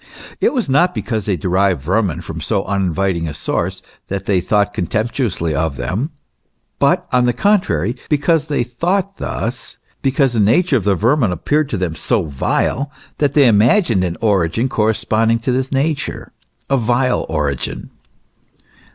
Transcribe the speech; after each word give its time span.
It 0.39 0.51
was 0.51 0.67
not 0.67 0.95
because 0.95 1.27
they 1.27 1.37
derived 1.37 1.83
vermin 1.83 2.21
from 2.21 2.41
so 2.41 2.65
uninviting 2.65 3.27
a 3.27 3.35
source, 3.35 3.83
that 4.07 4.25
they 4.25 4.41
thought 4.41 4.73
con 4.73 4.87
temptuously 4.87 5.53
of 5.53 5.77
them; 5.77 6.09
but, 6.79 7.05
on 7.11 7.25
the 7.25 7.33
contrary, 7.33 7.95
because 8.09 8.47
they 8.47 8.63
thought 8.63 9.17
thus, 9.17 9.77
because 10.01 10.33
the 10.33 10.39
nature 10.39 10.77
of 10.77 10.85
vermin 10.85 11.31
appeared 11.31 11.69
to 11.69 11.77
them 11.77 11.93
so 11.93 12.23
vile, 12.23 12.91
they 13.19 13.45
imagined 13.45 14.03
an 14.03 14.17
origin 14.21 14.67
corresponding 14.69 15.37
to 15.37 15.51
this 15.51 15.71
nature, 15.71 16.31
a 16.67 16.77
vile 16.77 17.23
origin. 17.29 17.91